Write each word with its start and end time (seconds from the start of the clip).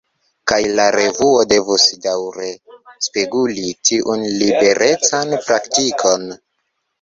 Kaj 0.51 0.57
la 0.77 0.85
revuo 0.93 1.43
devus 1.51 1.85
daŭre 2.05 2.47
“speguli” 3.09 3.67
tiun 3.91 4.25
liberecan 4.41 5.37
praktikon. 5.45 6.27